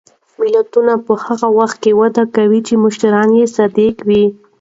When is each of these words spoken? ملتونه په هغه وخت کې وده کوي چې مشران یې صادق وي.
ملتونه 0.39 0.93
په 1.05 1.13
هغه 1.25 1.47
وخت 1.59 1.77
کې 1.83 1.91
وده 1.99 2.23
کوي 2.35 2.59
چې 2.67 2.81
مشران 2.83 3.29
یې 3.39 3.45
صادق 3.55 3.95
وي. 4.07 4.25